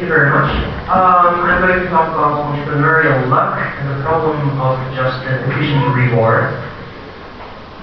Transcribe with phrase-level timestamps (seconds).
[0.00, 0.48] Thank you very much.
[0.88, 5.92] Um, I'm going to talk about entrepreneurial luck and the problem of just an efficient
[5.92, 6.56] reward.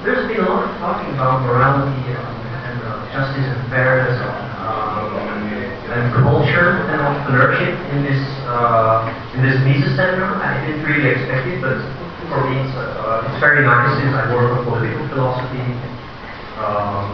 [0.02, 4.18] There's been a lot of talking about morality and uh, justice and fairness
[4.66, 5.14] um,
[5.94, 10.42] and culture and entrepreneurship in this uh, in this Mises seminar.
[10.42, 11.78] I didn't really expect it, but
[12.34, 15.62] for me it's, uh, it's very nice since I work on political philosophy,
[16.66, 17.14] um,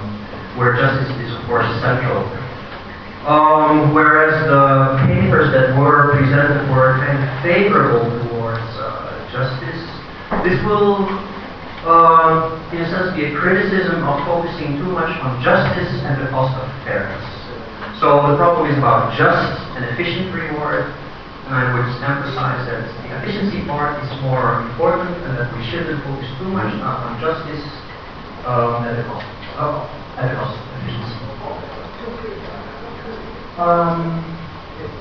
[0.55, 2.23] where justice is of course central.
[3.23, 9.79] Um, whereas the papers that were presented were kind of favorable towards uh, justice,
[10.43, 11.07] this will
[11.84, 16.29] uh, in a sense, be a criticism of focusing too much on justice and the
[16.31, 17.23] cost of fairness.
[17.99, 20.87] So the problem is about just and efficient reward,
[21.48, 26.03] and I would emphasize that the efficiency part is more important and that we shouldn't
[26.03, 27.63] focus too much on justice
[28.48, 31.23] um, at the cost cost of efficiency.
[33.57, 34.25] Um,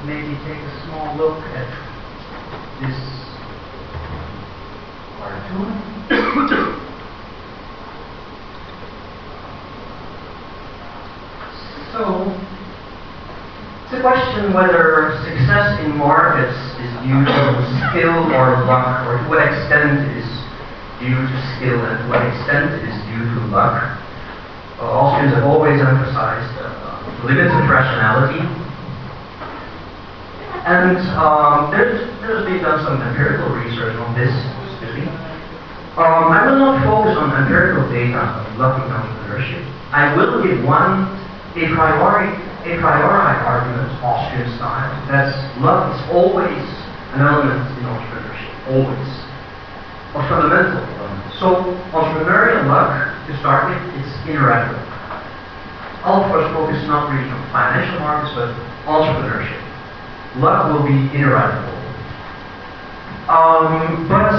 [0.05, 1.69] maybe take a small look at
[2.81, 2.99] this
[5.19, 6.79] cartoon.
[11.93, 12.25] So,
[13.85, 17.37] it's a question whether success in markets is due to
[17.93, 20.25] skill or luck, or to what extent is
[20.97, 23.77] due to skill and to what extent is due to luck.
[24.81, 26.62] Uh, Austrians have always emphasized
[27.25, 28.43] limits of rationality.
[30.63, 34.31] And um, there's, there's been done some empirical research on this,
[34.71, 35.07] excuse me.
[35.99, 39.67] Um, I will not focus on empirical data on luck in entrepreneurship.
[39.91, 41.11] I will give one
[41.59, 42.31] a priori,
[42.65, 46.65] a priori argument, Austrian style, that luck is always
[47.13, 49.11] an element in entrepreneurship, always.
[50.15, 51.27] A fundamental element.
[51.37, 54.09] So entrepreneurial luck, to start with, is
[56.03, 56.11] ineradicable.
[56.11, 58.55] I'll first focus not really on financial markets, but
[58.87, 59.63] entrepreneurship.
[60.37, 61.79] Luck will be ineradicable.
[63.29, 64.35] Um, but,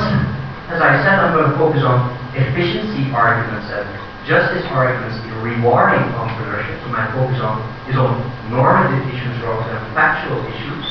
[0.69, 3.87] as I said, I'm going to focus on efficiency arguments and
[4.27, 6.81] justice arguments in rewarding entrepreneurship.
[6.83, 8.19] So my focus on is on
[8.51, 10.85] normative issues rather than factual issues.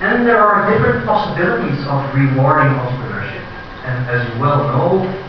[0.00, 3.44] And there are different possibilities of rewarding entrepreneurship.
[3.84, 5.24] And as you well know,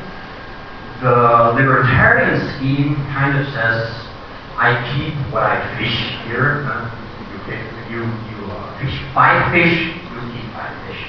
[1.01, 4.08] the libertarian scheme kind of says,
[4.59, 5.95] I keep what I fish
[6.27, 6.67] here.
[7.87, 10.99] You, you, you uh, fish five fish, you keep five fish.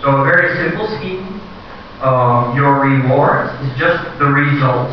[0.00, 1.44] So a very simple scheme.
[2.00, 4.88] Um, your reward is just the result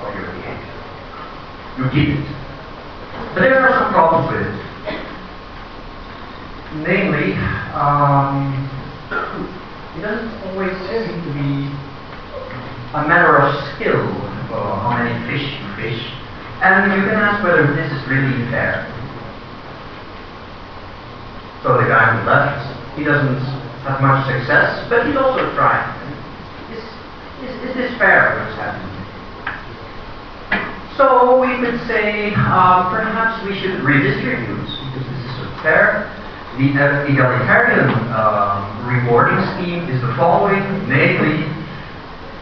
[0.00, 0.72] of your behavior.
[1.76, 2.24] you keep it.
[3.34, 4.56] But there are some problems with it.
[6.88, 7.36] Namely,
[7.76, 8.64] um,
[9.92, 11.68] it doesn't always seem to be
[12.96, 14.08] a matter of skill
[14.56, 16.25] uh, how many fish you fish.
[16.62, 18.86] And you can ask whether this is really fair.
[21.62, 22.62] So the guy who left,
[22.96, 23.42] he doesn't
[23.84, 25.84] have much success, but he's also trying.
[26.72, 26.82] Is,
[27.44, 28.96] is, is this fair what's happening?
[30.96, 36.08] So we could say uh, perhaps we should redistribute, because this is fair.
[36.56, 36.72] The
[37.04, 41.44] egalitarian uh, rewarding scheme is the following, namely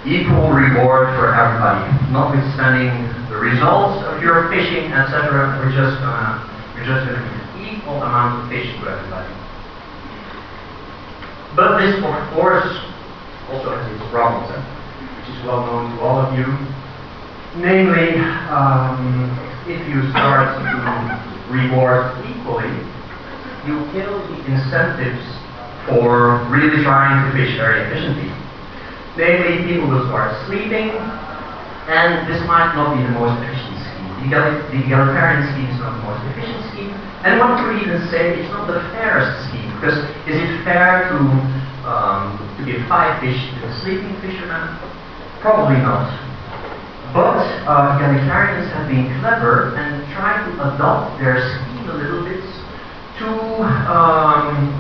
[0.07, 1.83] equal reward for everybody,
[2.13, 5.59] notwithstanding the results of your fishing, etc.
[5.59, 6.39] We're just gonna
[6.79, 9.35] we're just gonna give equal amount of fish to everybody.
[11.59, 12.71] But this, of course,
[13.51, 14.63] also has its problems, eh?
[14.63, 16.47] which is well known to all of you.
[17.59, 18.15] Namely,
[18.55, 19.35] um,
[19.67, 20.71] if you start to
[21.51, 22.71] reward equally,
[23.67, 25.27] you kill the incentives
[25.91, 28.31] for really trying to fish very efficiently.
[29.19, 30.91] Namely, people will start sleeping,
[31.89, 34.31] and this might not be the most efficient scheme.
[34.31, 36.93] The egalitarian scheme is not the most efficient scheme,
[37.29, 41.19] and one could even say it's not the fairest scheme, because is it fair to,
[41.85, 44.81] um, to give five fish to a sleeping fisherman?
[45.45, 46.09] Probably not.
[47.13, 52.43] But uh, egalitarians have been clever and tried to adopt their scheme a little bit
[53.21, 53.29] to,
[53.87, 54.73] um,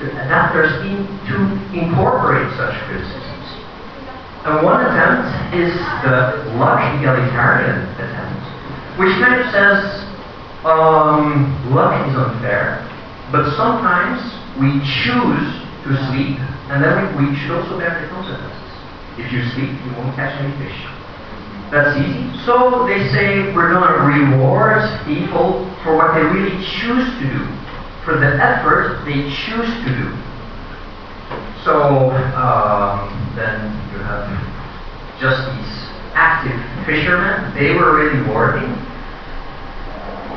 [0.00, 1.36] to adapt their scheme to
[1.76, 3.23] incorporate such criticisms.
[4.44, 5.72] And one attempt is
[6.04, 8.44] the luck egalitarian attempt,
[8.98, 10.04] which kind of says
[10.64, 12.84] um, luck is unfair,
[13.32, 14.20] but sometimes
[14.60, 15.48] we choose
[15.84, 16.36] to sleep,
[16.68, 18.64] and then we, we should also bear the consequences.
[19.16, 20.76] If you sleep, you won't catch any fish.
[21.70, 22.44] That's easy.
[22.44, 27.48] So they say we're going to reward people for what they really choose to do,
[28.04, 30.12] for the effort they choose to do.
[31.64, 33.83] So um, then
[35.20, 35.74] just these
[36.14, 36.56] active
[36.86, 37.54] fishermen.
[37.54, 38.70] They were really working.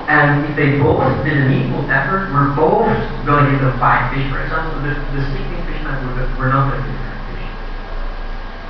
[0.07, 2.87] And if they both did an equal effort, we're both
[3.27, 6.79] going to five fish, for example, the, the sleeping fish night were, were not going
[6.79, 7.51] to them fish.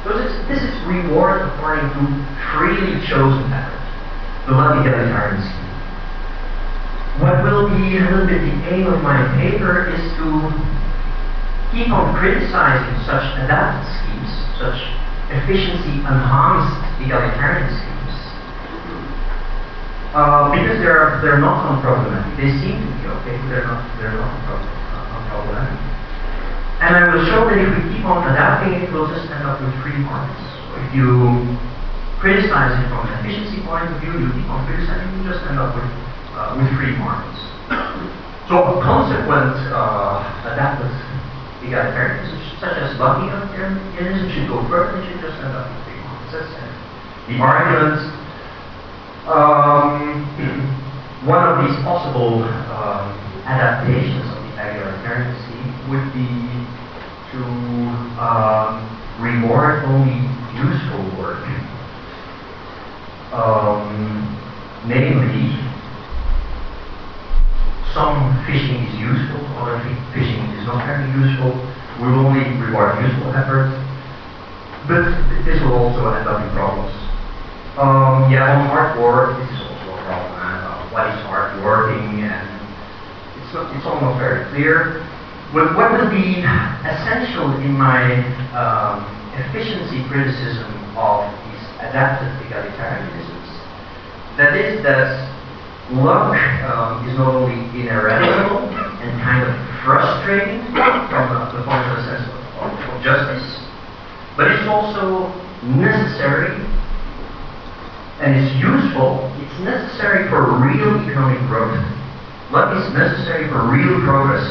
[0.02, 2.02] So this, this is reward according to
[2.58, 3.78] freely chosen method,
[4.50, 5.68] the lucky egalitarian scheme.
[7.22, 10.26] What will be a little bit the aim of my paper is to
[11.70, 14.80] keep on criticizing such adapted schemes, such
[15.30, 18.16] efficiency enhanced egalitarian schemes,
[20.16, 22.32] uh, because they're they're not unproblematic.
[22.40, 25.78] They seem to be okay, but they're not they're not unproblematic.
[26.80, 29.60] And I will show that if we keep on adapting it, we'll just end up
[29.60, 30.46] with free markets.
[30.78, 31.58] If you
[32.22, 35.58] criticize it from an efficiency point of view, you keep on criticizing, you just end
[35.58, 35.90] up with
[36.38, 37.42] uh, with free markets.
[38.48, 40.24] So a consequent uh,
[41.74, 45.88] adapted egalitarianism, such as lucky egalitarianism, should go further, it should just end up with
[47.28, 48.18] the argument
[49.28, 50.24] um,
[51.28, 53.12] one of these possible um,
[53.44, 56.32] adaptations of the egalitarian scheme would be
[57.32, 57.44] to
[58.24, 58.88] um,
[59.20, 60.24] reward only
[60.56, 61.44] useful work.
[63.34, 64.24] Um,
[64.88, 65.67] namely,
[67.98, 69.82] some fishing is useful, other
[70.14, 71.50] fishing is not very useful.
[71.98, 73.74] We will only reward useful effort,
[74.86, 75.02] but
[75.50, 76.94] this will also end up in problems.
[77.74, 80.30] Um, yeah, on hard work, this is also a problem.
[80.38, 82.22] Uh, what is hard working?
[82.22, 82.46] And
[83.42, 85.02] it's, not, it's almost very clear.
[85.50, 86.46] What, what will be
[86.86, 88.14] essential in my
[88.54, 89.10] um,
[89.42, 93.50] efficiency criticism of these adaptive egalitarianisms,
[94.38, 95.37] that is that
[95.92, 96.36] luck
[96.68, 102.04] um, is not only ineradicable and kind of frustrating from the, the point of the
[102.04, 102.28] sense
[102.60, 103.64] of, of justice,
[104.36, 105.32] but it's also
[105.64, 106.68] necessary
[108.20, 111.78] and it's useful, it's necessary for real economic growth.
[112.52, 114.48] Luck is necessary for real progress.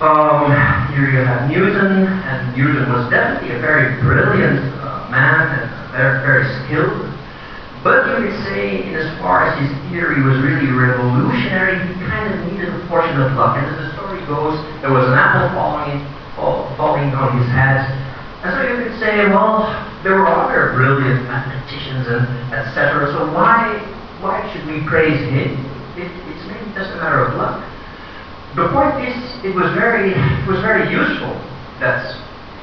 [0.00, 0.50] Um,
[0.94, 6.20] here you have Newton, and Newton was definitely a very brilliant uh, man and very,
[6.24, 7.13] very skilled.
[7.84, 12.32] But you could say, in as far as his theory was really revolutionary, he kind
[12.32, 13.60] of needed a portion of luck.
[13.60, 16.00] And as the story goes, there was an apple falling,
[16.32, 17.84] fall, falling on his head.
[18.40, 19.68] And so you could say, well,
[20.00, 22.24] there were other brilliant mathematicians and
[22.56, 23.12] etc.
[23.12, 23.76] So why
[24.24, 25.60] why should we praise him?
[26.00, 27.60] It, it's maybe just a matter of luck.
[28.56, 31.36] The point is, it was very it was very useful
[31.84, 32.00] that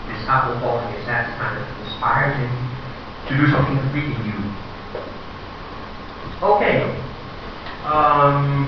[0.10, 2.54] this apple falling on his head kind of inspired him
[3.30, 4.51] to do something completely new.
[6.42, 6.82] Okay.
[7.86, 8.66] Um,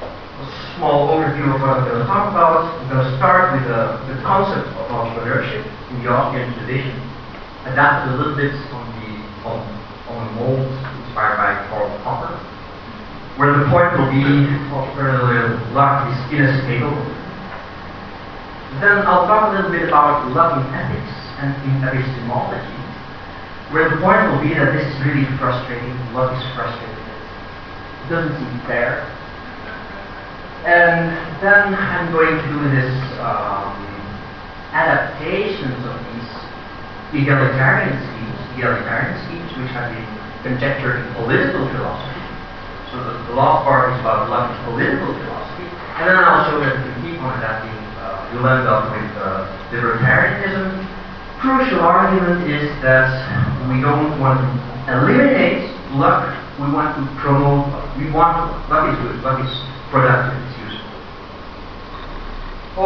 [0.00, 2.80] a small overview of what I'm going to talk about.
[2.80, 6.96] I'm going to start with the, the concept of entrepreneurship in the Austrian tradition
[7.68, 9.60] adapted a little bit on the on,
[10.08, 10.64] on the mold
[11.04, 12.32] inspired by Karl Popper,
[13.36, 14.24] where the point will be
[14.72, 17.04] entrepreneurial luck is inescapable.
[18.80, 22.79] Then I'll talk a little bit about luck in ethics and in epistemology,
[23.70, 27.06] where the point will be that this is really frustrating, luck is frustrating,
[28.02, 29.06] it doesn't seem fair.
[30.66, 32.90] And then I'm going to do this
[33.22, 33.78] um,
[34.74, 36.30] adaptations of these
[37.22, 40.10] egalitarian schemes, egalitarian schemes which have been
[40.42, 42.26] conjectured in political philosophy.
[42.90, 46.74] So the, the last part is about luck political philosophy, and then I'll show that
[47.06, 50.90] key point that being, uh, you'll end up with uh, libertarianism.
[51.38, 53.08] Crucial argument is that
[53.70, 54.46] we don't want to
[54.90, 57.86] eliminate luck, we want to promote luck.
[57.96, 59.54] We want luck is good, luck is
[59.94, 60.90] productive, it's useful.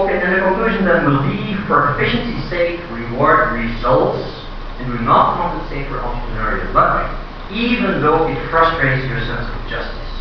[0.05, 4.45] Okay, and the conclusion then will be for efficiency's sake, reward results
[4.79, 7.09] and do not compensate for entrepreneurial luck,
[7.51, 10.13] even though it frustrates your sense of justice.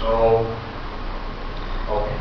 [0.00, 0.46] So,
[1.92, 2.16] okay.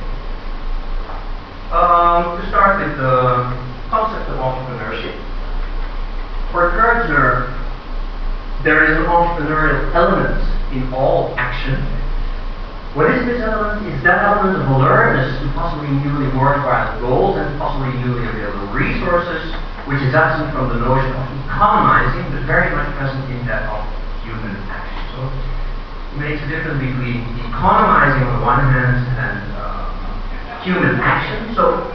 [1.72, 3.54] Um, to start with the
[3.90, 5.16] concept of entrepreneurship.
[6.52, 7.67] For Kirzner,
[8.64, 10.42] there is an entrepreneurial element
[10.74, 11.78] in all action.
[12.98, 13.86] What is this element?
[13.94, 19.54] It's that element of alertness to possibly newly worthwhile goals and possibly newly available resources
[19.88, 23.80] which is absent from the notion of economizing, but very much present in that of
[24.28, 25.00] human action.
[25.16, 29.88] So it makes a difference between economizing on the one hand and uh,
[30.60, 31.56] human action.
[31.56, 31.88] So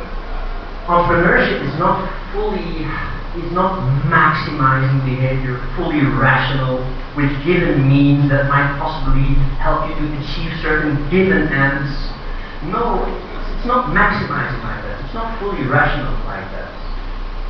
[0.87, 2.87] entrepreneurship is not fully
[3.33, 3.81] is not
[4.13, 6.85] maximizing behavior, fully rational,
[7.17, 9.25] with given means that might possibly
[9.57, 11.89] help you to achieve certain given ends.
[12.69, 15.01] No, it's, it's not maximizing like that.
[15.05, 16.69] It's not fully rational like that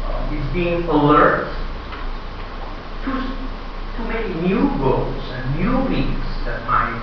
[0.07, 1.51] uh, is being alert
[3.05, 7.03] to, to many new goals and new means that might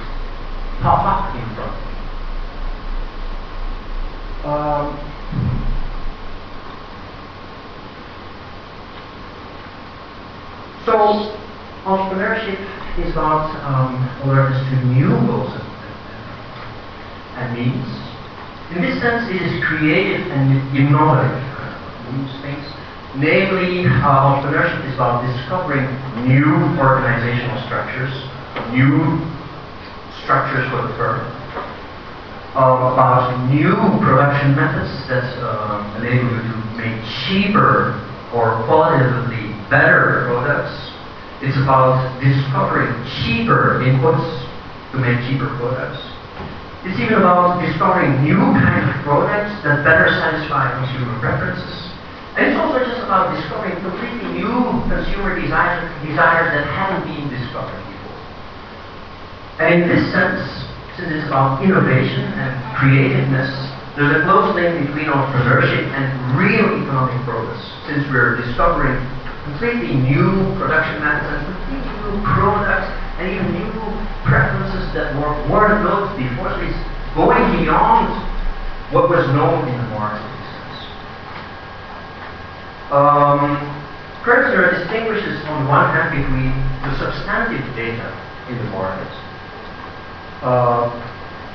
[0.81, 1.75] pop up in front
[4.45, 5.09] of um,
[10.85, 12.55] me.
[13.03, 15.53] is about um, alertness to new goals
[17.35, 17.87] and, means.
[18.75, 21.49] In this sense, it is creative and innovative.
[22.11, 22.65] Moves things.
[23.15, 25.85] Namely, uh, entrepreneurship is about discovering
[26.27, 26.45] new
[26.77, 28.13] organizational structures,
[28.73, 29.17] new
[30.23, 31.25] structures for the firm,
[32.55, 33.73] uh, about new
[34.05, 37.97] production methods that uh, enable you to make cheaper
[38.33, 40.75] or qualitatively better products.
[41.41, 42.91] It's about discovering
[43.23, 44.27] cheaper inputs
[44.91, 46.01] to make cheaper products.
[46.83, 51.89] It's even about discovering new kinds of products that better satisfy consumer preferences.
[52.35, 57.83] And it's also just about discovering completely new consumer desires, desires that haven't been discovered
[57.83, 58.19] before.
[59.59, 60.39] And in this sense,
[60.95, 63.51] since it's about innovation and creativeness,
[63.99, 66.07] there's a close link between entrepreneurship and
[66.39, 68.95] real economic progress, since we're discovering
[69.49, 72.85] completely new production methods completely new products
[73.17, 73.73] and even new
[74.29, 76.53] preferences that were, weren't known before.
[76.53, 76.77] So it's
[77.17, 78.13] going beyond
[78.93, 80.29] what was known in the market.
[82.93, 83.57] Um,
[84.21, 86.53] Kirzner distinguishes on one hand between
[86.85, 88.09] the substantive data
[88.49, 89.09] in the market.
[90.45, 90.93] Uh,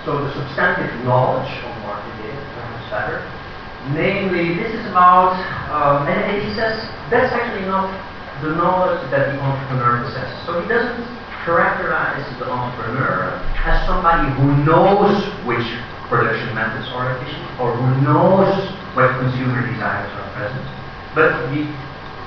[0.04, 3.43] so the substantive knowledge of market data, perhaps better.
[3.92, 5.36] Namely, this is about,
[6.08, 6.80] and, and he says
[7.12, 7.92] that's actually not
[8.40, 10.40] the knowledge that the entrepreneur possesses.
[10.48, 11.04] So he doesn't
[11.44, 13.36] characterize the entrepreneur
[13.68, 15.68] as somebody who knows which
[16.08, 18.48] production methods are efficient or who knows
[18.96, 20.64] what consumer desires are present.
[21.12, 21.68] But the,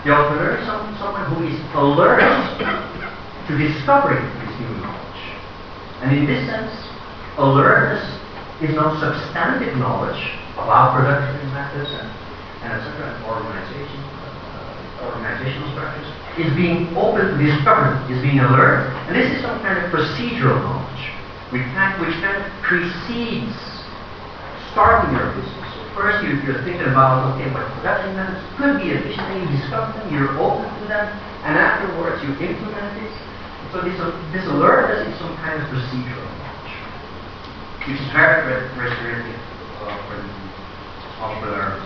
[0.05, 5.23] the entrepreneur is some, someone who is alert to discovering this new knowledge.
[6.05, 6.69] And in this sense,
[7.41, 8.05] alertness
[8.61, 12.09] is not substantive knowledge about production methods and,
[12.65, 13.13] and etc.
[13.13, 16.09] and organization, uh, organizational structures.
[16.37, 18.93] Is being open to discovery, is being alert.
[19.09, 21.03] And this is some kind of procedural knowledge,
[21.49, 23.57] which kind, which kind precedes
[24.77, 28.93] starting your business So first you, are thinking about, okay, what production methods could be
[28.93, 31.09] efficient, and you discover them, you're open to them,
[31.41, 33.13] and afterwards you implement it.
[33.73, 33.97] So this,
[34.29, 36.73] this alertness is some kind of procedural knowledge,
[37.89, 38.45] which is very
[38.77, 39.41] restrictive
[39.81, 40.46] uh, for the
[41.19, 41.79] entrepreneur.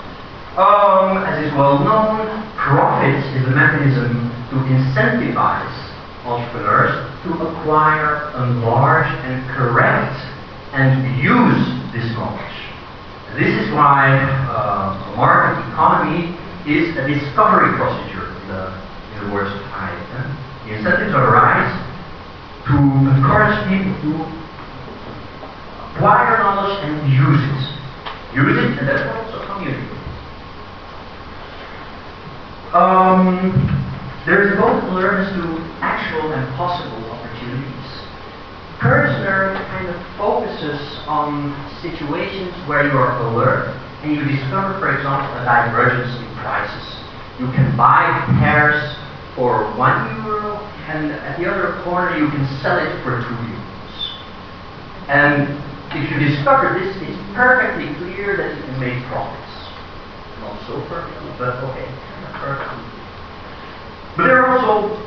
[0.57, 5.81] Um, as is well known, profit is a mechanism to incentivize
[6.25, 10.13] entrepreneurs to acquire, enlarge, and correct
[10.73, 12.57] and use this knowledge.
[13.39, 14.11] This is why
[14.51, 16.35] uh, a market economy
[16.67, 18.75] is a discovery procedure, in the,
[19.15, 20.67] in the words of Hayek.
[20.67, 21.71] The incentives arise
[22.67, 24.11] to encourage people to
[25.95, 27.70] acquire knowledge and use it.
[28.33, 29.97] Use it and then also communicate.
[32.73, 33.51] Um,
[34.25, 35.43] there is a both awareness to
[35.83, 37.91] actual and possible opportunities.
[38.79, 45.29] Kirzner kind of focuses on situations where you are alert and you discover, for example,
[45.37, 46.87] a divergence in prices.
[47.37, 48.09] You can buy
[48.39, 48.81] pears
[49.35, 50.57] for one euro,
[50.89, 53.93] and at the other corner you can sell it for two euros.
[55.09, 55.45] And
[55.93, 59.53] if you discover this, it's perfectly clear that you can make profits.
[60.41, 61.87] Not so perfectly, but okay,
[62.39, 62.83] perfectly.
[64.17, 64.97] But there are also,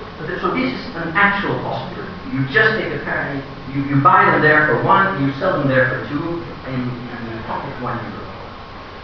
[0.40, 2.14] so this is an actual possibility.
[2.33, 3.43] You just take a and
[3.75, 6.88] you, you buy them there for one, you sell them there for two, and you,
[6.88, 8.25] you pocket one euro.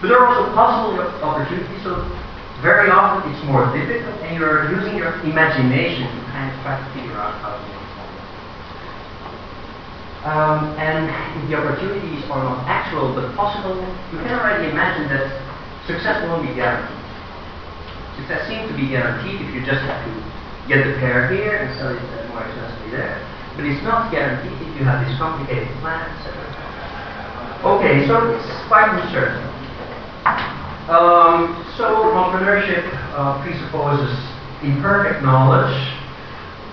[0.00, 2.08] But there are also possible opportunities, so
[2.62, 6.86] very often it's more difficult, and you're using your imagination to kind of try to
[6.94, 7.79] figure out how to.
[10.20, 11.08] Um, and
[11.40, 13.80] if the opportunities are not actual but possible,
[14.12, 15.32] you can already imagine that
[15.88, 17.00] success won't be guaranteed.
[18.20, 20.12] Success seems to be guaranteed if you just have to
[20.68, 23.16] get the pair here and sell it more expensively there.
[23.56, 26.36] But it's not guaranteed if you have this complicated plan, etc.
[27.64, 29.40] Okay, so it's quite uncertain.
[30.92, 32.84] Um, so entrepreneurship
[33.16, 34.12] uh, presupposes
[34.62, 35.72] imperfect knowledge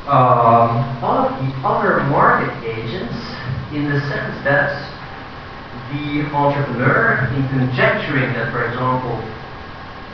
[0.07, 3.26] um, of the other market agents
[3.73, 4.71] in the sense that
[5.91, 9.15] the entrepreneur, in conjecturing that, for example,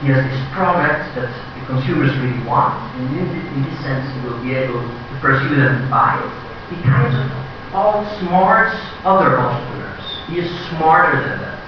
[0.01, 4.19] he has this product that the consumers really want, and in, in this sense he
[4.27, 6.33] will be able to pursue them and buy it,
[6.73, 7.25] he kind of
[7.71, 10.05] outsmarts other entrepreneurs.
[10.27, 11.59] He is smarter than them.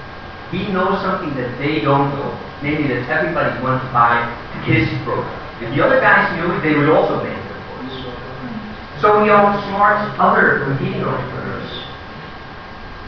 [0.51, 2.29] He knows something that they don't know,
[2.61, 4.21] namely that everybody wants to buy
[4.65, 5.31] his product.
[5.61, 7.97] If the other guys knew it, they would also make course.
[9.01, 11.34] So he outsmarts other competing entrepreneurs.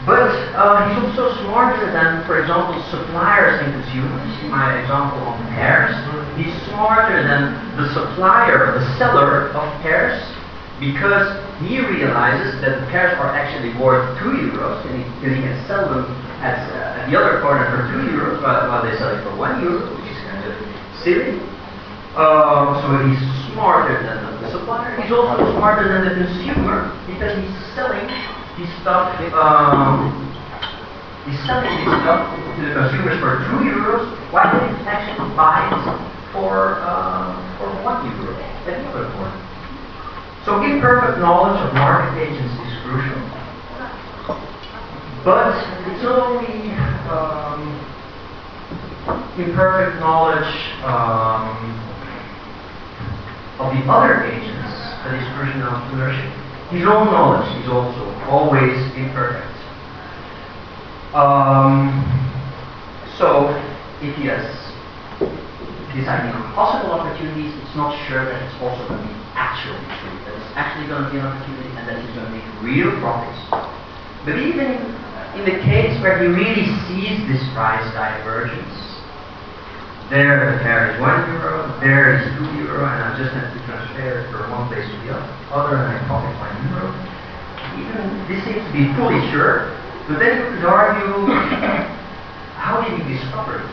[0.08, 4.24] But uh, he's also smarter than, for example, suppliers and consumers.
[4.48, 5.92] My example on pears,
[6.40, 10.16] he's smarter than the supplier, the seller of pears,
[10.80, 11.28] because
[11.60, 15.60] he realizes that the pairs are actually worth 2 euros, and he, because he can
[15.68, 16.08] sell them
[16.40, 19.36] at, uh, at the other corner for 2 euros, while, while they sell it for
[19.36, 20.56] 1 euro, which is kind of
[21.04, 21.36] silly.
[22.16, 24.96] Um, so he's smarter than the supplier.
[25.02, 28.08] He's also smarter than the consumer because he's selling
[28.58, 29.14] his stuff.
[29.32, 30.28] Um,
[31.30, 34.04] his stuff to the consumers for two euros.
[34.32, 39.36] Why did he actually buy it for uh, for one euro at the other point?
[40.44, 43.20] So imperfect knowledge of market agents is crucial.
[45.24, 45.52] But
[45.92, 46.72] it's only
[47.12, 47.60] um,
[49.36, 50.48] imperfect knowledge
[50.84, 51.76] um,
[53.60, 54.72] of the other agents
[55.04, 56.37] that is crucial entrepreneurship.
[56.70, 59.56] His own knowledge is also always imperfect.
[61.14, 62.04] Um,
[63.16, 63.48] so,
[64.02, 64.58] if he has
[66.06, 70.34] on possible opportunities, it's not sure that it's also going to be actually true, that
[70.36, 73.40] it's actually going to be an opportunity and that he's going to make real profits.
[74.24, 74.78] But even
[75.36, 78.87] in the case where he really sees this price divergence,
[80.10, 83.60] there the fare is one euro, there is two euro, and I just have to
[83.68, 85.12] transfer it from one place to the
[85.52, 86.88] other, and I profit one euro.
[87.76, 89.76] Even this seems to be fully sure,
[90.08, 91.28] but then you could argue,
[92.56, 93.70] how did he discover it?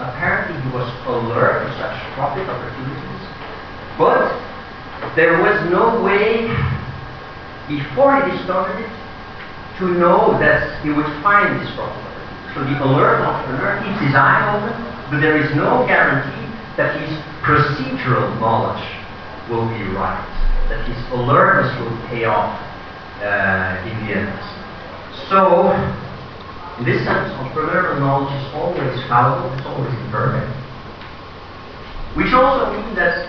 [0.00, 3.24] Apparently he was alert to such profit opportunities.
[3.96, 4.36] But
[5.16, 6.48] there was no way
[7.68, 8.92] before he discovered it
[9.80, 12.04] to know that he would find this profit.
[12.52, 17.10] So the alert entrepreneur keeps his eye open, but there is no guarantee that his
[17.42, 18.82] procedural knowledge
[19.50, 20.22] will be right,
[20.68, 22.54] that his alertness will pay off
[23.20, 24.32] uh, in the end.
[25.28, 25.74] So
[26.80, 30.48] in this sense, entrepreneurial knowledge is always fallible, it's always imperfect.
[32.16, 33.28] Which also means that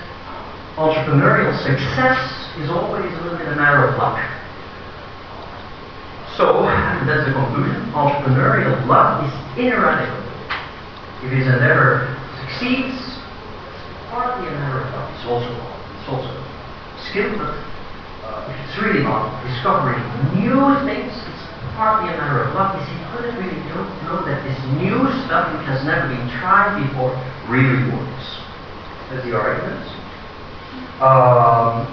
[0.77, 2.17] entrepreneurial success
[2.63, 4.21] is always a little bit a matter of luck.
[6.37, 6.63] So,
[7.05, 7.91] that's the conclusion.
[7.91, 10.20] Entrepreneurial luck is ineradicable.
[11.21, 15.07] If his endeavor succeeds, it's partly a matter of luck.
[15.13, 15.53] It's also
[16.01, 16.33] it's also
[17.13, 17.53] skill, but
[18.25, 20.01] uh, if it's really about discovering
[20.33, 21.45] new things, it's
[21.77, 24.97] partly a matter of luck is he couldn't really know, know that this new
[25.29, 27.13] stuff which has never been tried before
[27.45, 28.25] really works.
[29.13, 29.85] That's the argument.
[31.05, 31.85] Um,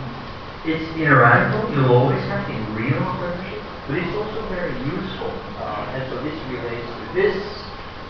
[0.65, 5.33] it's ineradicable, you'll always have in real entrepreneurship, but it's also very useful.
[5.61, 7.37] Uh, and so this relates to this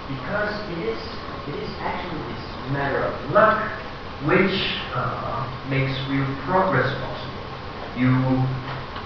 [0.09, 1.01] because it is
[1.49, 3.61] it is actually this matter of luck
[4.25, 4.57] which
[4.97, 7.39] uh, makes real progress possible.
[7.95, 8.11] You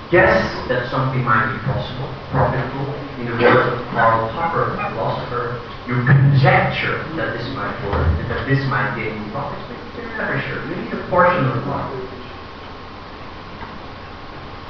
[0.08, 2.88] guess that something might be possible, profitable.
[3.20, 8.48] In the words of Karl Popper, a philosopher, you conjecture that this might work, that
[8.48, 10.60] this might gain you profits, but you're never sure.
[10.68, 11.92] You need a portion of luck.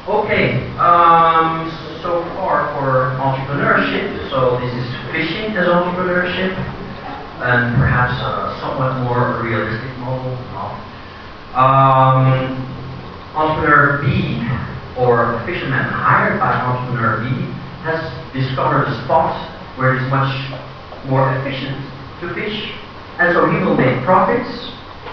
[0.02, 1.70] Okay, um,
[2.02, 4.30] so far for entrepreneurship.
[4.30, 4.81] So this is
[5.12, 6.56] fishing as entrepreneurship,
[7.44, 10.32] and perhaps a somewhat more realistic model.
[11.52, 12.56] Um,
[13.36, 14.40] entrepreneur B
[14.96, 17.28] or a fisherman hired by entrepreneur B
[17.84, 18.00] has
[18.32, 19.36] discovered a spot
[19.76, 20.32] where it is much
[21.08, 21.76] more efficient
[22.20, 22.72] to fish,
[23.20, 24.48] and so he will make profits.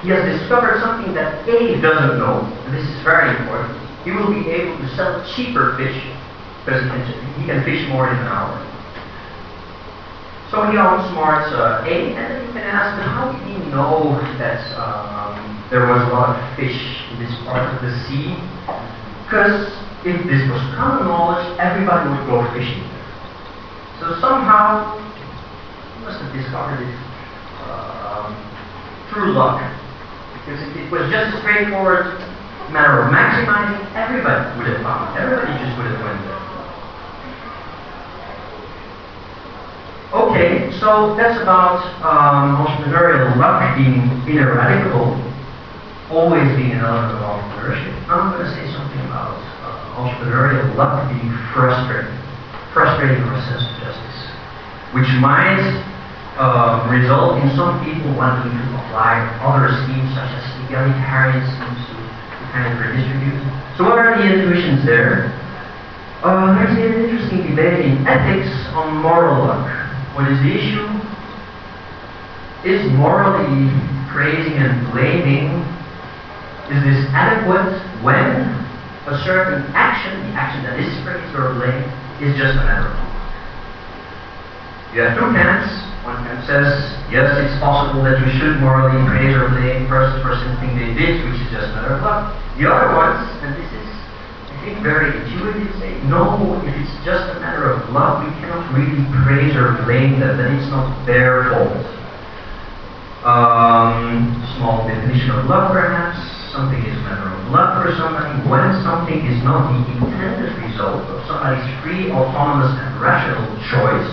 [0.02, 3.76] He has discovered something that A doesn't know, and this is very important.
[4.06, 6.00] He will be able to sell cheaper fish
[6.64, 6.88] because
[7.36, 8.69] he can fish more in an hour.
[10.50, 14.18] So he outsmarts uh, A, and then you can ask him, how did he know
[14.42, 15.38] that um,
[15.70, 16.74] there was a lot of fish
[17.14, 18.34] in this part of the sea?
[19.30, 19.70] Because
[20.10, 23.06] if this was common knowledge, everybody would go fishing there.
[24.02, 26.98] So somehow, he must have discovered it
[27.70, 28.34] um,
[29.14, 29.62] through luck.
[30.34, 32.18] Because if it was just a straightforward
[32.74, 35.22] matter of maximizing, everybody would have found it.
[35.22, 36.49] Everybody just would have went there.
[40.10, 45.14] Okay, so that's about um, entrepreneurial luck being ineradicable,
[46.10, 47.94] always being an element of entrepreneurship.
[48.10, 52.10] I'm going to say something about uh, entrepreneurial luck being frustrating,
[52.74, 54.20] frustrating our sense of justice,
[54.98, 55.62] which might
[56.42, 61.98] uh, result in some people wanting to apply other schemes such as egalitarian schemes to,
[62.50, 63.46] kind of redistribute.
[63.78, 65.38] So what are the intuitions there?
[66.26, 69.79] Uh, there's an interesting debate in ethics on moral luck.
[70.20, 70.84] What is the issue?
[72.68, 73.72] Is morally
[74.12, 75.64] praising and blaming
[76.68, 77.72] is this adequate
[78.04, 78.52] when
[79.08, 81.88] a certain action, the action that is praised or blamed,
[82.20, 83.16] is just a matter of luck?
[84.92, 85.72] You have two camps.
[86.04, 86.68] One camp says,
[87.08, 91.24] yes, it's possible that you should morally praise or blame persons for something they did,
[91.32, 92.36] which is just a matter of luck.
[92.60, 93.89] The other ones, and this is
[94.64, 99.54] think very intuitively no, if it's just a matter of love, we cannot really praise
[99.56, 101.86] or blame them, that it's not their fault.
[103.20, 106.18] Um, small definition of love perhaps.
[106.56, 111.04] Something is a matter of luck for somebody when something is not the intended result
[111.12, 114.12] of somebody's free, autonomous, and rational choice.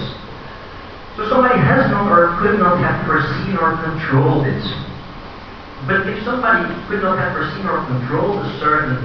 [1.16, 4.64] So somebody has not or could not have foreseen or controlled it.
[5.88, 9.00] But if somebody could not have foreseen or controlled a certain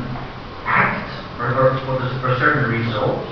[0.66, 1.11] act
[1.42, 3.26] or, or, or certain results,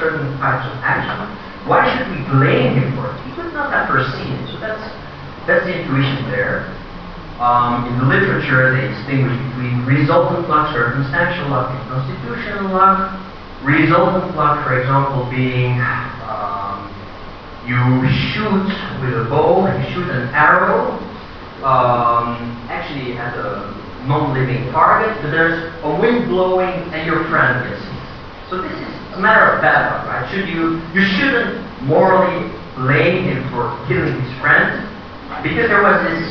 [0.00, 1.28] certain types of action,
[1.68, 3.16] why should we blame him for it?
[3.28, 4.48] He could not have foreseen it.
[4.48, 4.80] So that's
[5.46, 6.72] that's the intuition there.
[7.40, 13.16] Um, in the literature, they distinguish between resultant luck, circumstantial luck, and constitutional luck.
[13.64, 15.80] Resultant luck, for example, being
[16.28, 16.88] um,
[17.64, 17.76] you
[18.32, 18.68] shoot
[19.00, 20.96] with a bow, you shoot an arrow,
[21.64, 22.36] um,
[22.68, 27.80] actually at a non-living target, but there's a wind blowing and your friend is.
[28.48, 30.24] So this is a matter of bad luck, right?
[30.30, 34.86] Should you you shouldn't morally blame him for killing his friend
[35.42, 36.22] because there was this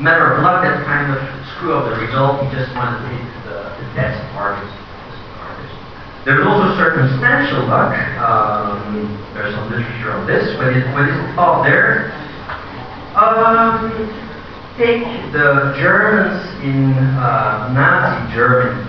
[0.00, 1.18] matter of luck that kind of
[1.56, 2.44] screwed up the result.
[2.44, 4.68] He just wanted to hit the, the dead target.
[6.26, 7.94] There's also circumstantial luck.
[8.18, 10.42] Um, there's some literature on this.
[10.58, 12.10] What is, what is thought there?
[13.14, 14.25] Um,
[14.76, 18.84] take the Germans in uh, Nazi Germany,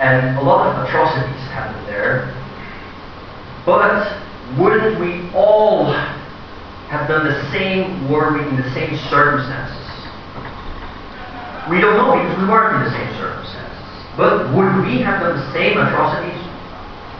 [0.00, 2.34] and a lot of atrocities happened there.
[3.64, 4.10] But
[4.58, 5.92] wouldn't we all
[6.90, 9.86] have done the same were we in the same circumstances?
[11.70, 13.64] We don't know because we weren't in the same circumstances.
[14.16, 16.42] But would we have done the same atrocities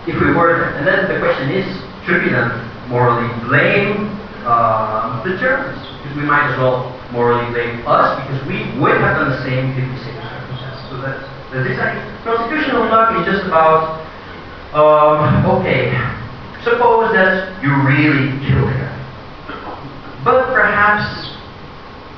[0.07, 0.75] if we were?
[0.75, 1.65] And then the question is,
[2.05, 2.51] should we then
[2.91, 5.81] morally blame uh, the Germans?
[6.03, 9.73] Because we might as well morally blame us because we would have done the same
[9.73, 10.85] if the same circumstances.
[10.89, 11.17] So that,
[11.53, 11.79] that this
[12.25, 14.01] constitutional luck is just about,
[14.73, 15.93] um, okay,
[16.65, 18.95] suppose that you really killed him.
[20.25, 21.05] But perhaps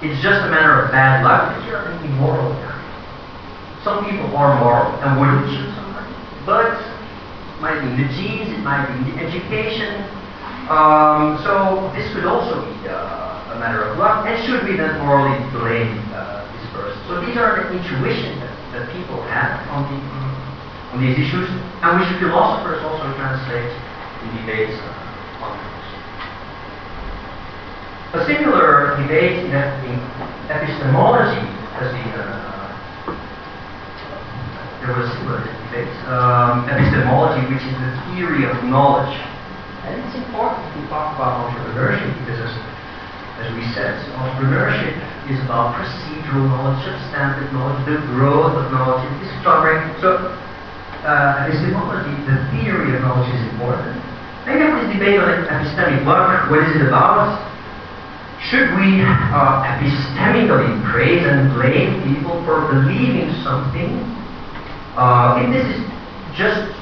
[0.02, 2.78] it's just a matter of bad luck because you're immoral guy.
[3.82, 6.10] Some people are moral and wouldn't shoot somebody.
[6.46, 10.15] But it might be the genes, it might be the education.
[10.66, 14.26] Um, so this could also be uh, a matter of luck.
[14.26, 16.98] And should we then morally blame uh, this person?
[17.07, 19.98] So these are the intuitions that, that people have on, the,
[20.90, 23.70] on these issues, and which philosophers also translate
[24.26, 24.74] in debates
[25.38, 25.87] on those.
[28.18, 29.96] A similar debate in, in
[30.50, 31.46] epistemology
[31.79, 32.46] has been uh,
[34.83, 35.94] there was a similar debate.
[36.11, 39.14] Um, epistemology, which is the theory of knowledge.
[39.87, 42.55] And it's important to talk about entrepreneurship because, as,
[43.38, 44.99] as we said, entrepreneurship
[45.31, 49.79] is about procedural knowledge, substantive knowledge, the growth of knowledge, discovering.
[50.03, 50.35] So,
[51.07, 53.94] uh, epistemology, the theory of knowledge is important.
[54.51, 56.51] You have this debate on epistemic work.
[56.51, 57.38] What is it about?
[58.42, 64.03] Should we uh, epistemically praise and blame people for believing something
[64.99, 65.83] uh, if this is
[66.35, 66.75] just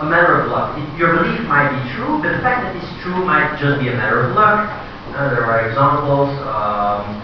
[0.00, 3.02] a matter of luck, if your belief might be true, but the fact that it's
[3.02, 4.66] true might just be a matter of luck.
[5.14, 6.34] Uh, there are examples.
[6.50, 7.22] Um,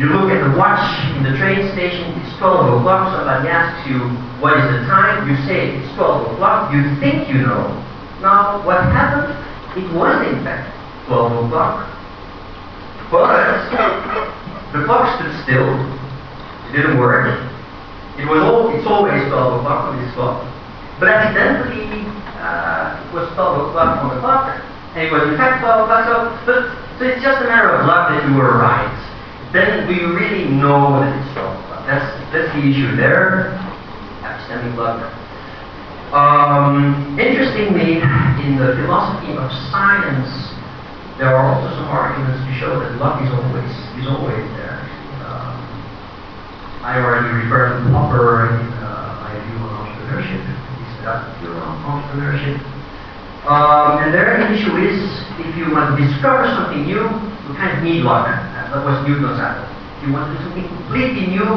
[0.00, 0.80] you look at the watch
[1.12, 4.00] in the train station, it's 12 o'clock, somebody asks you,
[4.40, 5.28] what is the time?
[5.28, 7.68] You say, it's 12 o'clock, you think you know.
[8.24, 9.36] Now, what happened?
[9.76, 10.72] It was in fact
[11.04, 11.84] 12 o'clock.
[13.12, 13.68] But
[14.72, 17.28] the clock stood still, it didn't work,
[18.16, 20.49] it was all, it's always 12 o'clock on this clock.
[21.00, 22.04] But accidentally,
[22.36, 24.52] uh, it was 12 o'clock on the clock,
[24.92, 26.04] and it was in fact 12 o'clock.
[26.04, 26.60] So, but,
[27.00, 28.92] so it's just a matter of luck that you were right.
[29.48, 31.88] Then we really know that it's 12 o'clock.
[31.88, 32.04] That's,
[32.36, 33.56] that's the issue there.
[34.20, 35.00] Epistemic luck.
[36.12, 38.04] Um, interestingly,
[38.44, 40.28] in the philosophy of science,
[41.16, 44.84] there are also some arguments to show that luck is always is always there.
[46.82, 50.59] I already referred to Popper in uh, my view on entrepreneurship.
[51.00, 52.60] Got view entrepreneurship.
[53.48, 55.00] Um, and their issue is
[55.40, 58.28] if you want to discover something new, you kind of need luck.
[58.28, 59.64] That was Newton's apple.
[59.96, 61.48] If you want to do something completely new,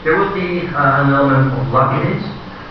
[0.00, 2.22] there will be uh, an element of luck in it.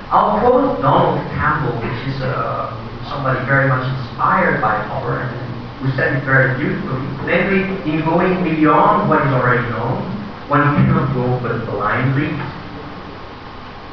[0.09, 2.73] I'll quote Donald Campbell, which is uh,
[3.05, 5.29] somebody very much inspired by Popper, and
[5.79, 7.05] who said it very beautifully.
[7.29, 10.01] Namely, in going beyond what is already known,
[10.49, 12.33] one cannot go but blindly.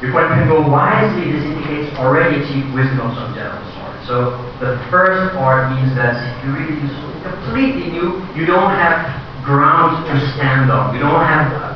[0.02, 3.94] If one can go wisely, this indicates already achieved wisdom of some general sort.
[4.06, 4.16] So
[4.58, 6.74] the first part means that you really
[7.22, 9.06] completely new, you don't have
[9.44, 10.94] ground to stand on.
[10.94, 11.70] You don't have a,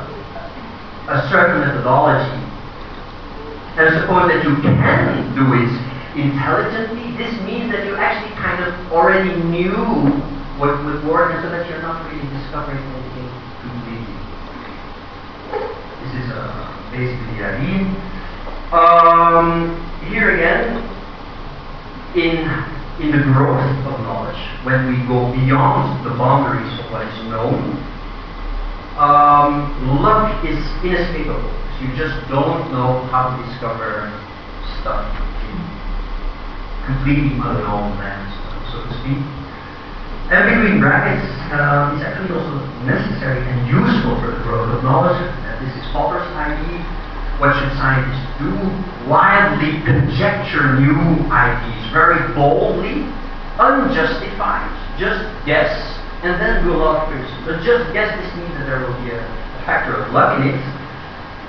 [1.07, 2.43] a certain methodology.
[3.79, 5.71] And suppose that you can do it
[6.19, 9.71] intelligently, this means that you actually kind of already knew
[10.57, 13.29] what would work, and so that you're not really discovering anything
[13.61, 14.17] completely.
[16.03, 18.16] This is uh, basically the idea.
[18.67, 19.79] Um,
[20.11, 20.83] here again,
[22.19, 22.43] in
[22.99, 27.79] in the growth of knowledge, when we go beyond the boundaries of what is known,
[28.99, 29.71] um,
[30.03, 31.47] luck is inescapable.
[31.79, 34.11] You just don't know how to discover
[34.81, 35.55] stuff in
[36.91, 38.35] completely unknown lands,
[38.67, 39.23] so to speak.
[40.27, 41.23] And between brackets
[41.55, 45.23] uh, is actually also necessary and useful for the growth of knowledge.
[45.23, 46.96] Uh, this is Popper's idea.
[47.37, 48.49] What should scientists do?
[49.05, 53.05] Wildly conjecture new ideas, very boldly,
[53.61, 54.73] unjustified.
[54.97, 55.69] Just guess,
[56.25, 57.45] and then do a lot of criticism.
[57.45, 59.21] But just guess this means that there will be a,
[59.67, 60.63] factor of luck in it,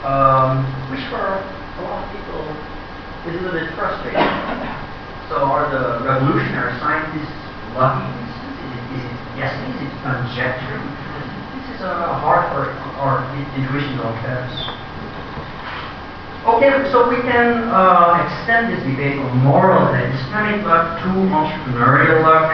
[0.02, 2.42] um, which for a lot of people
[3.30, 4.18] is a little bit frustrating.
[5.30, 7.38] So are the revolutionary scientists
[7.78, 8.10] lucky?
[8.98, 9.70] Is it guessing?
[9.70, 10.82] Is it conjecture?
[11.62, 13.22] This is a hard for our
[13.54, 14.87] intuition don't have.
[16.58, 22.18] Okay, so we can uh, extend this debate on moral and epistemic luck to entrepreneurial
[22.26, 22.50] luck,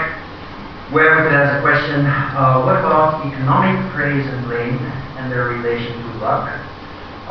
[0.93, 4.77] where we could ask a question, uh, what about economic praise and blame
[5.17, 6.53] and their relation to luck?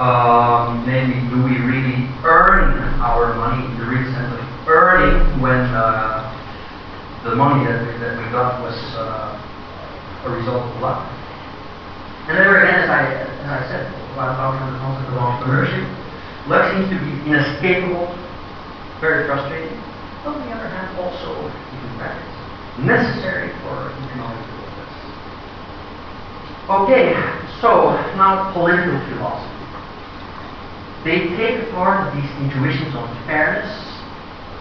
[0.01, 5.69] Um, namely, do we really earn our money in the real sense of earning when
[5.77, 6.25] uh,
[7.21, 11.05] the money that we, that we got was uh, a result of luck?
[12.25, 16.02] And there again, as I, as I said, about the concept of entrepreneurship,
[16.47, 18.11] Luck seems to be inescapable,
[18.99, 19.79] very frustrating.
[20.23, 22.35] But on the other hand, also, even brackets,
[22.83, 24.93] necessary for economic progress.
[26.67, 27.15] Okay,
[27.63, 29.51] so now political philosophy.
[31.03, 33.67] They take apart these intuitions on fairness,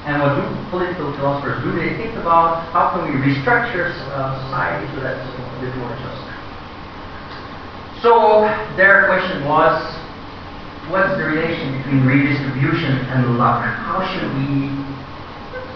[0.06, 1.70] and what do political philosophers do?
[1.78, 5.94] They think about how can we restructure uh, society so that it's a bit more
[5.98, 6.22] just.
[8.02, 9.78] So their question was,
[10.88, 13.62] what's the relation between redistribution and luck?
[13.62, 14.72] How should we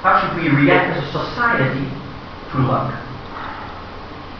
[0.03, 1.87] how should we react as a society
[2.53, 2.95] to luck?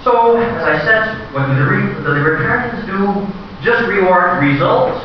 [0.07, 3.27] So, as I said, what do the, libertarians do?
[3.67, 5.03] Just reward results,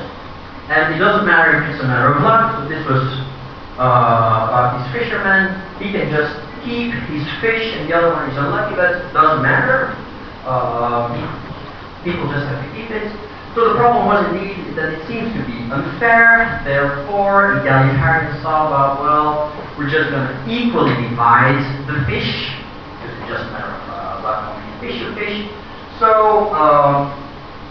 [0.69, 2.61] and it doesn't matter if it's a matter of luck.
[2.61, 3.01] So this was
[3.81, 5.57] uh, about fisherman.
[5.81, 9.41] He can just keep his fish, and the other one is unlucky, but it doesn't
[9.41, 9.97] matter.
[10.45, 11.17] Um,
[12.05, 13.09] people just have to keep it.
[13.51, 19.03] So the problem was indeed that it seems to be unfair, therefore egalitarians thought about,
[19.03, 24.23] well, we're just going to equally divide the fish, because it's just a matter of
[24.23, 25.51] uh, fish fish.
[25.99, 27.11] So um,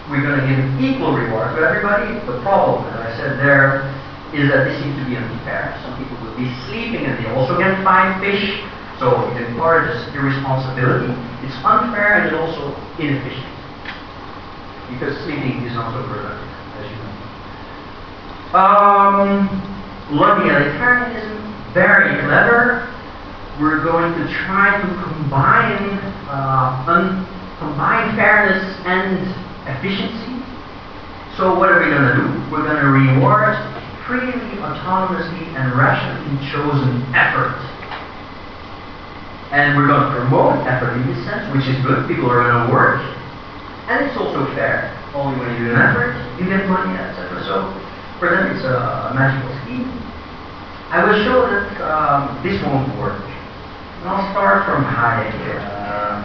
[0.05, 2.13] we're going to give equal reward to everybody.
[2.29, 3.89] The problem, as I said there,
[4.37, 5.81] is that this seems to be unfair.
[5.81, 8.61] Some people will be sleeping and they also get find fish.
[9.01, 11.09] So it encourages irresponsibility.
[11.41, 12.69] It's unfair and it's also
[13.01, 13.60] inefficient
[14.93, 17.11] because sleeping is not so productive, as you know.
[18.59, 19.47] Um,
[20.11, 22.87] lucky egalitarianism, very clever.
[23.59, 26.83] We're going to try to combine uh,
[27.59, 29.21] combine fairness and
[29.69, 30.41] efficiency.
[31.37, 32.27] So what are we going to do?
[32.51, 33.55] We're going to reward
[34.07, 37.55] freely, autonomously, and rationally chosen effort.
[39.51, 42.07] And we're going to promote effort in this sense, which is good.
[42.07, 43.20] People are going to work
[43.91, 44.87] and it's also fair.
[45.11, 47.43] Only when you do an effort, you get money, etc.
[47.43, 47.67] So
[48.23, 49.91] for them, it's a magical scheme.
[50.91, 53.19] I will show that um, this won't work.
[53.19, 56.23] And I'll start from Hayek, uh,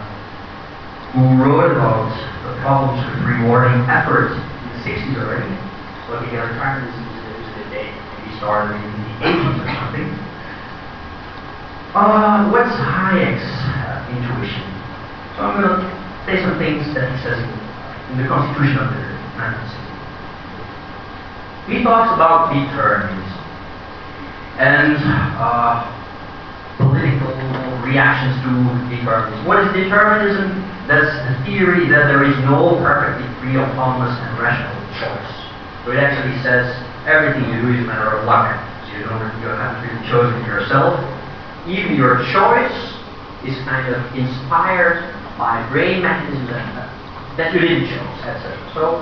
[1.11, 2.07] who wrote about
[2.47, 5.51] the problems with rewarding effort in the 60s already.
[6.07, 7.95] Looking at retirement is a good date.
[8.23, 10.09] He started in the 80s or something.
[11.91, 14.63] Uh, what's Hayek's uh, intuition?
[15.35, 15.79] So I'm going to
[16.27, 17.39] say some things that he says
[18.11, 19.03] in, the Constitution of the
[19.35, 19.87] 19th century.
[21.67, 23.27] He talks about determinism
[24.57, 24.97] and
[25.37, 25.85] uh,
[26.77, 27.35] political
[27.83, 28.49] reactions to
[28.89, 29.45] determinism.
[29.45, 30.63] What is determinism?
[30.87, 35.33] That's the theory that there is no perfectly free, autonomous, and rational choice.
[35.83, 36.71] So it actually says
[37.05, 38.55] everything you do is a matter of luck.
[38.87, 40.95] So you don't you haven't really chosen yourself.
[41.67, 42.79] Even your choice
[43.43, 46.49] is kind of inspired by brain mechanisms
[47.37, 48.57] that, you didn't choose, etc.
[48.73, 49.01] So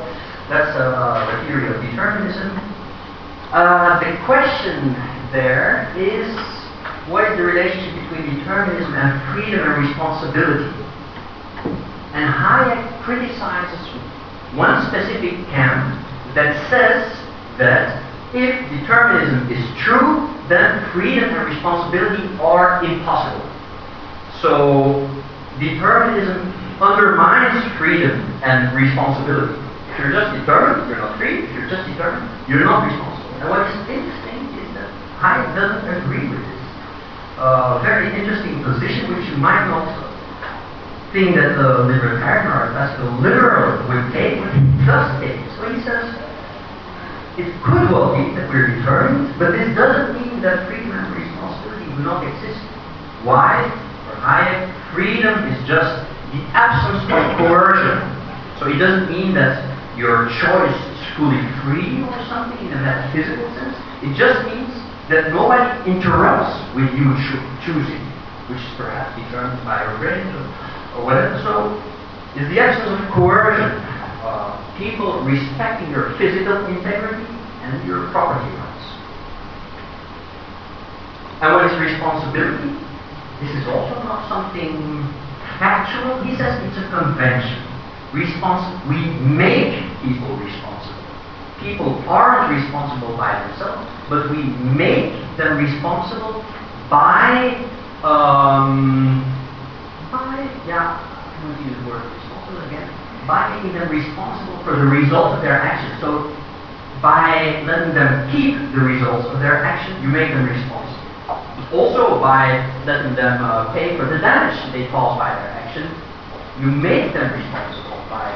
[0.50, 2.52] that's uh, the theory of determinism.
[3.52, 4.94] Uh, the question
[5.32, 6.28] there is
[7.10, 10.74] what is the relationship between determinism and freedom and responsibility?
[12.14, 13.88] And Hayek criticizes
[14.56, 16.02] one specific camp
[16.34, 17.12] that says
[17.58, 23.48] that If determinism is true, then freedom and responsibility are impossible.
[24.42, 25.08] So
[25.58, 29.56] determinism undermines freedom and responsibility.
[29.96, 31.48] If you're just determined, you're not free.
[31.48, 33.32] If you're just determined, you're not responsible.
[33.40, 34.90] And what is interesting is that
[35.24, 36.64] Hayek doesn't agree with this.
[37.40, 39.88] Uh, very interesting position which you might not
[41.16, 45.40] think that the libertarian or classical liberal would take, but he does take.
[45.56, 46.12] So he says,
[47.40, 51.88] it could well be that we're determined, but this doesn't mean that freedom and responsibility
[51.88, 52.60] do not exist.
[53.24, 53.64] Why?
[54.08, 56.04] For Hayek, freedom is just
[56.36, 58.04] the absence of coercion.
[58.60, 59.64] So it doesn't mean that
[59.96, 63.76] your choice is fully free or something in a metaphysical sense.
[64.04, 64.72] It just means
[65.08, 68.04] that nobody interrupts with you cho- choosing,
[68.52, 70.46] which is perhaps determined by brain or,
[71.00, 71.40] or whatever.
[71.44, 71.80] So
[72.36, 73.72] it's the absence of coercion.
[74.26, 77.30] Uh, people respecting your physical integrity
[77.64, 78.86] and your property rights.
[81.46, 82.74] And what is responsibility?
[83.40, 84.82] This is also not something
[85.60, 86.24] factual.
[86.24, 87.62] He says it's a convention.
[88.14, 91.04] Responsi- we make people responsible.
[91.60, 94.44] People aren't responsible by themselves, but we
[94.76, 96.44] make them responsible
[96.90, 97.56] by,
[98.04, 99.24] um,
[100.12, 102.88] by, yeah, I'm going to use the word responsible again,
[103.28, 106.00] by making them responsible for the result of their actions.
[106.00, 106.32] So,
[107.02, 110.95] by letting them keep the results of their action, you make them responsible.
[111.74, 115.90] Also, by letting them uh, pay for the damage they cause by their action,
[116.62, 118.30] you make them responsible by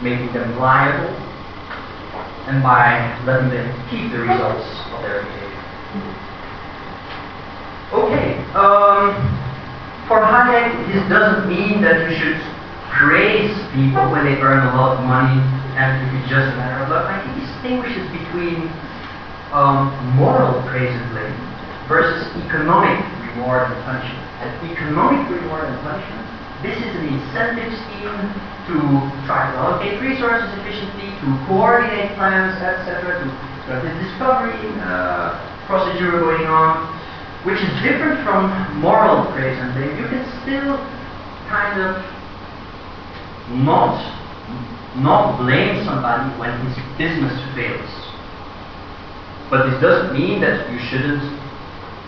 [0.00, 1.12] making them liable
[2.48, 4.64] and by letting them keep the results
[4.96, 5.48] of their behavior.
[7.92, 9.12] Okay, um,
[10.08, 12.40] for Hayek, this doesn't mean that you should
[12.88, 15.38] praise people when they earn a lot of money
[15.76, 17.04] and if it's just a matter of luck.
[17.04, 18.72] I think he distinguishes between
[19.52, 21.47] um, moral praise and blame
[21.88, 23.00] versus economic
[23.32, 24.24] reward and punishment.
[24.70, 26.24] Economic reward and punishment,
[26.62, 28.20] this is an incentive scheme
[28.68, 28.76] to
[29.26, 33.28] try to allocate resources efficiently, to coordinate plans, etc., to
[33.68, 35.36] to the discovery uh,
[35.68, 36.88] procedure going on,
[37.44, 38.48] which is different from
[38.80, 39.92] moral praise and blame.
[40.00, 40.80] You can still
[41.52, 42.00] kind of
[43.60, 44.00] not
[44.96, 47.92] not blame somebody when his business fails.
[49.50, 51.22] But this doesn't mean that you shouldn't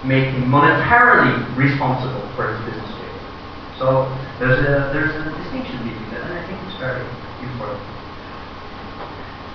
[0.05, 3.25] make him monetarily responsible for his business failure.
[3.77, 3.87] So
[4.41, 7.05] there's a there's a distinction between that, and I think it's very
[7.45, 7.85] important.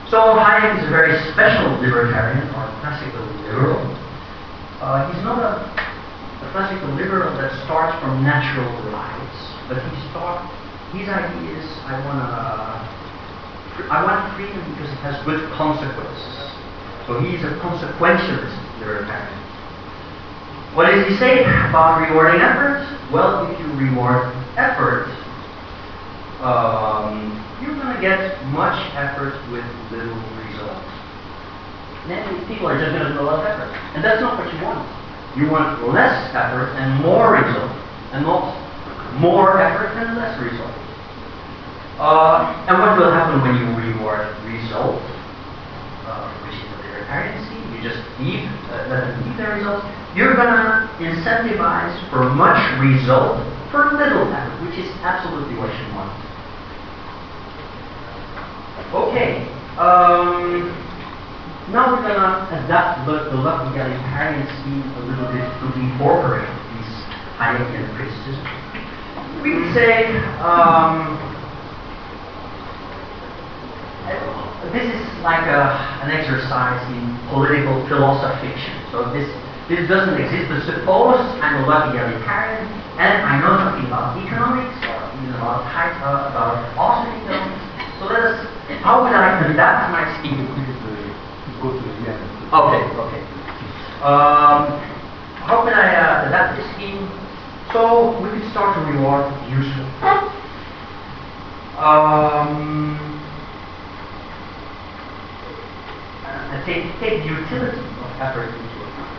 [0.10, 3.82] So Hayek is a very special libertarian or classical liberal.
[4.82, 10.46] Uh, he's not a, a classical liberal that starts from natural rights, but he start
[10.94, 12.22] his idea is I want
[13.92, 16.36] I want freedom because it has good consequences.
[17.06, 19.45] So he's a consequentialist libertarian.
[20.76, 22.84] What does he say about rewarding efforts?
[23.10, 25.10] Well, if you reward efforts,
[26.44, 27.32] um,
[27.64, 30.84] you're going to get much effort with little result.
[32.12, 33.72] Then people are just going to do a lot of effort.
[33.96, 34.84] And that's not what you want.
[35.40, 37.72] You want less effort and more result,
[38.12, 38.52] and not
[39.20, 40.76] more effort and less result.
[42.00, 45.00] Uh, and what will happen when you reward result,
[46.04, 47.64] uh, which is the libertarian scheme?
[47.72, 49.86] You just leave, uh, let them leave their results.
[50.16, 55.88] You're going to incentivize for much result for little effort, which is absolutely what you
[55.96, 56.14] want.
[58.96, 59.44] Okay.
[59.76, 60.72] Um,
[61.72, 66.48] now we're going to adapt the, the luck egalitarian scheme a little bit to incorporate
[66.78, 66.94] these
[67.36, 68.48] Hayekian criticisms.
[69.44, 71.20] We would say um,
[74.76, 75.72] this is like a,
[76.04, 78.52] an exercise in political philosophy.
[78.92, 79.32] So this
[79.72, 80.52] this doesn't exist.
[80.52, 82.68] But suppose I'm a luck egalitarian
[83.00, 87.64] and I know something about economics or even about high, uh, about Austrian economics.
[88.00, 88.38] So let us.
[88.84, 90.44] How would I adapt my scheme?
[91.64, 92.20] Go to the end.
[92.52, 93.22] Okay, okay.
[94.04, 94.76] Um,
[95.48, 97.08] how can I uh, adapt this scheme?
[97.72, 99.88] So we could start to reward useful.
[101.80, 103.15] Um,
[106.52, 109.14] and take, take the utility of effort into account.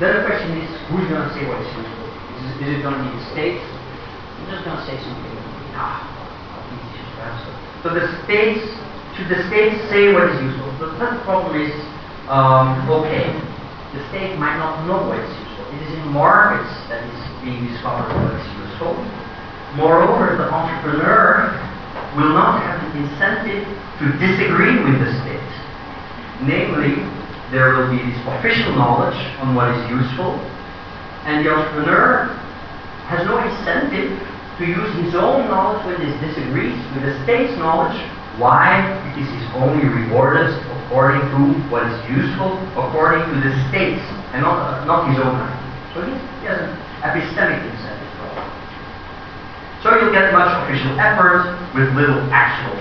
[0.00, 2.08] The other question is, who's going to say what is useful?
[2.10, 3.60] Is it, is it going to be the state?
[3.60, 5.34] I'm just going to say something.
[5.74, 6.16] Ah.
[7.82, 8.66] So the states,
[9.16, 10.70] should the states say what is useful?
[10.78, 11.72] The first problem is,
[12.28, 13.30] um, okay,
[13.94, 15.64] the state might not know what is useful.
[15.70, 18.94] It is in markets that is being discovered what is useful.
[19.78, 21.54] Moreover, the entrepreneur
[22.16, 23.64] will not have the incentive
[24.02, 25.35] to disagree with the state.
[26.42, 27.00] Namely,
[27.50, 30.36] there will be this official knowledge on what is useful,
[31.24, 32.28] and the entrepreneur
[33.08, 34.18] has no incentive
[34.58, 37.96] to use his own knowledge when this disagrees with the state's knowledge.
[38.36, 38.84] Why?
[39.08, 40.52] Because he's only rewarded
[40.84, 41.38] according to
[41.72, 44.04] what is useful, according to the state's,
[44.36, 45.66] and not, uh, not his own idea.
[45.94, 48.44] So he has an epistemic incentive all.
[49.82, 52.76] So you'll get much official effort with little actual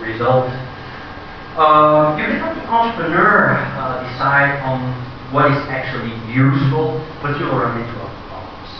[0.00, 0.48] result.
[1.56, 4.92] Uh, you let the entrepreneur uh, decide on
[5.32, 8.70] what is actually useful, but you'll run into other problems.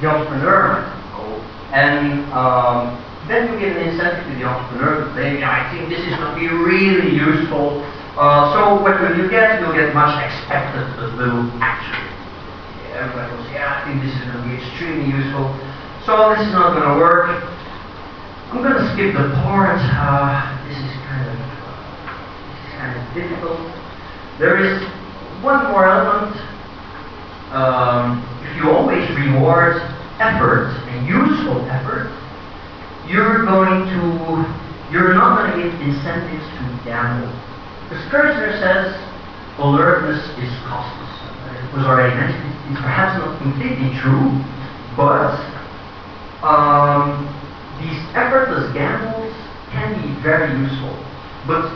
[0.00, 0.88] The entrepreneur,
[1.20, 1.36] oh,
[1.72, 2.96] and um,
[3.28, 6.16] then you give an incentive to the entrepreneur to say, yeah, I think this is
[6.16, 7.80] going to be really useful.
[8.16, 9.60] Uh, so what will you get?
[9.60, 12.08] You'll get much expected, but little actually.
[12.94, 15.50] Everybody will say, yeah, I think this is going to be extremely useful.
[16.06, 17.26] So this is not going to work.
[18.52, 19.80] I'm going to skip the part.
[19.82, 23.62] Uh, this is kind of this is kind of difficult.
[24.38, 24.82] There is
[25.42, 26.34] one more element.
[27.54, 29.78] Um, if you always reward
[30.18, 32.10] effort and useful effort,
[33.06, 37.30] you're going to you're not going to get incentives to gamble.
[37.90, 38.94] The Sturgeon says
[39.58, 41.14] alertness is costless.
[41.50, 42.52] It was already mentioned.
[42.70, 44.38] It's perhaps not completely true,
[44.96, 45.34] but
[46.42, 47.26] um,
[47.80, 49.34] these effortless gambles
[49.70, 50.94] can be very useful.
[51.46, 51.68] But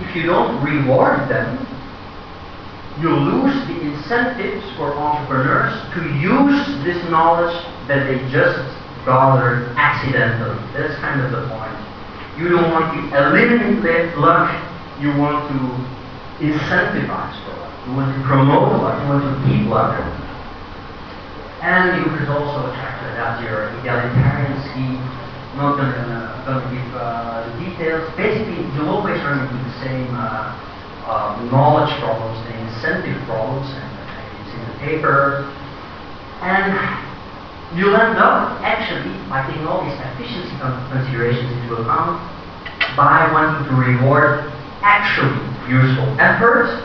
[0.00, 1.58] if you don't reward them,
[3.00, 7.54] you lose the incentives for entrepreneurs to use this knowledge
[7.88, 8.60] that they just
[9.04, 10.60] gathered accidentally.
[10.72, 11.76] That's kind of the point.
[12.38, 14.52] You don't want to eliminate luck,
[15.00, 15.56] you want to
[16.44, 17.72] incentivize for luck.
[17.86, 19.96] You want to promote luck, you want to keep luck.
[21.62, 25.21] And you could also attract as your egalitarian scheme.
[25.52, 28.08] I'm not going to going to give uh, the details.
[28.16, 30.48] Basically, you always run into the same uh,
[31.04, 33.84] uh, knowledge problems, the incentive problems, and
[34.40, 35.44] it's in the paper.
[36.40, 36.72] And
[37.76, 40.56] you'll end up actually by taking all these efficiency
[40.88, 42.16] considerations into account
[42.96, 44.48] by wanting to reward
[44.80, 45.36] actually
[45.68, 46.80] useful effort.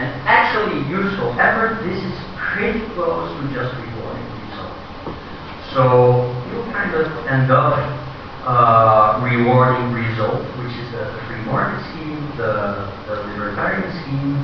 [0.00, 4.80] And actually useful effort, this is pretty close to just rewarding results.
[5.74, 7.97] So you kind of end up
[8.48, 14.40] uh, rewarding result, which is the, free market scheme, the, the libertarian scheme,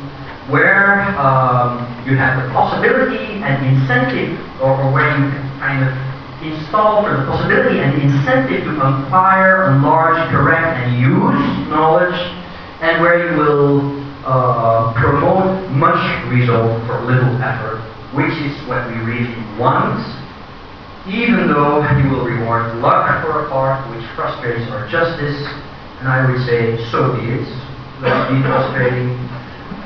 [0.53, 5.93] where um, you have the possibility and incentive, or, or where you kind of
[6.45, 11.41] install the possibility and incentive to acquire, enlarge, correct, and use
[11.73, 12.21] knowledge,
[12.85, 17.81] and where you will uh, promote much result for little effort,
[18.13, 19.97] which is what we really want,
[21.07, 25.37] even though you will reward luck for a part which frustrates our justice,
[26.01, 27.49] and I would say, so be it.
[28.01, 29.17] Let's be frustrating.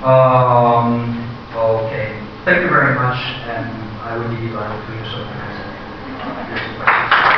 [0.02, 1.18] Um,
[1.54, 2.14] okay.
[2.44, 3.18] Thank you very much,
[3.50, 3.66] and
[4.02, 4.98] I would be glad to
[6.78, 7.37] kind of